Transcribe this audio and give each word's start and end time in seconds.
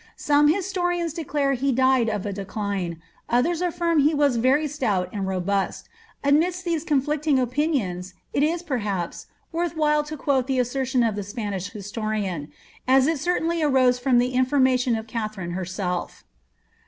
Some 0.17 0.47
historians 0.47 1.13
declare 1.13 1.53
he 1.53 1.71
died 1.71 2.09
of 2.09 2.25
a 2.25 2.33
decline, 2.33 2.99
others 3.29 3.61
affirm 3.61 3.99
that 3.99 4.05
he 4.09 4.15
was 4.15 4.37
very 4.37 4.67
stout 4.67 5.07
and 5.13 5.27
robust: 5.27 5.89
aoiidst 6.23 6.63
these 6.63 6.83
conflicting 6.83 7.37
opinions, 7.37 8.15
it 8.33 8.41
is, 8.41 8.63
perhaps, 8.63 9.27
worth 9.51 9.77
while 9.77 10.03
to 10.05 10.17
quote 10.17 10.47
tbe 10.47 10.57
assertion 10.59 11.03
of 11.03 11.13
the 11.15 11.21
Spanish 11.21 11.69
historian, 11.69 12.51
as 12.87 13.05
it 13.05 13.19
certainly 13.19 13.61
arose 13.61 13.99
from 13.99 14.17
the 14.17 14.33
m 14.33 14.47
(braiation 14.47 14.97
of 14.97 15.05
Katharine 15.05 15.51
herself. 15.51 16.23